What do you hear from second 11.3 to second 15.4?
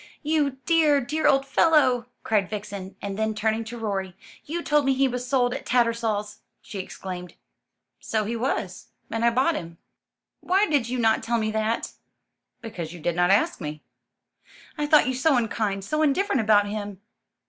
me that?" "Because you did not ask me." "I thought you so